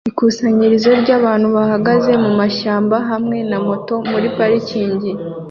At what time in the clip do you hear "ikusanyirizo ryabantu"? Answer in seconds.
0.09-1.47